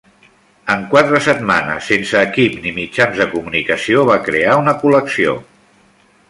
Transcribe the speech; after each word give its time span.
En 0.75 0.85
quatre 0.93 1.19
setmanes 1.25 1.89
sense 1.93 2.23
equip 2.29 2.55
ni 2.63 2.73
mitjans 2.79 3.21
de 3.21 3.29
comunicació, 3.35 4.07
va 4.11 4.19
crear 4.31 4.57
una 4.65 4.75
col·lecció. 4.83 5.37